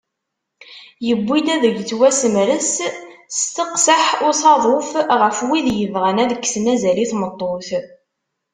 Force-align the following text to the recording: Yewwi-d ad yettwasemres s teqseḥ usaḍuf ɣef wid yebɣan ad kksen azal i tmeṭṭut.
Yewwi-d 1.07 1.47
ad 1.55 1.63
yettwasemres 1.67 2.73
s 3.37 3.39
teqseḥ 3.55 4.05
usaḍuf 4.27 4.89
ɣef 5.21 5.37
wid 5.47 5.67
yebɣan 5.79 6.21
ad 6.23 6.31
kksen 6.43 6.65
azal 6.73 6.97
i 7.03 7.05
tmeṭṭut. 7.11 7.69